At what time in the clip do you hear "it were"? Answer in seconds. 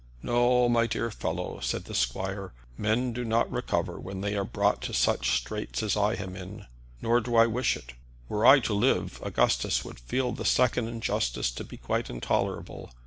7.77-8.43